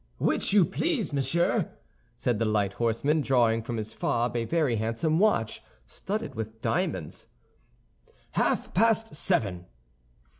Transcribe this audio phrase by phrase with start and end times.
[0.17, 1.69] "Which you please, monsieur!"
[2.15, 7.27] said the light horseman, drawing from his fob a very handsome watch, studded with diamonds;
[8.31, 9.67] "half past seven."